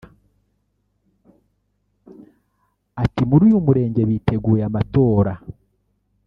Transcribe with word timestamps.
Ati 3.03 3.21
“Muri 3.29 3.43
uyu 3.47 3.59
murenge 3.65 4.01
biteguye 4.09 4.61
amatora 4.69 5.33